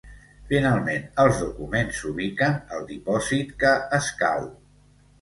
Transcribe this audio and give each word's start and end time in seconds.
Finalment, 0.51 1.05
els 1.25 1.43
documents 1.43 2.01
s'ubiquen 2.01 2.59
al 2.79 2.91
dipòsit 2.91 3.57
que 3.63 3.79
escau. 4.03 4.53